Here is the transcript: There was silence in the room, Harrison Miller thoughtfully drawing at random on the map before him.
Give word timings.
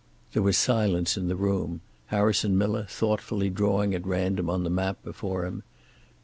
There 0.33 0.41
was 0.41 0.57
silence 0.57 1.15
in 1.15 1.27
the 1.27 1.35
room, 1.35 1.81
Harrison 2.07 2.57
Miller 2.57 2.87
thoughtfully 2.89 3.51
drawing 3.51 3.93
at 3.93 4.03
random 4.07 4.49
on 4.49 4.63
the 4.63 4.71
map 4.71 5.03
before 5.03 5.45
him. 5.45 5.61